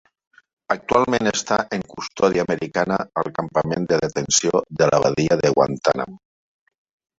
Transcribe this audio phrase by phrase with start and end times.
[0.75, 6.21] Actualment està en custòdia americana al campament de detenció de la badia de Guantanamo.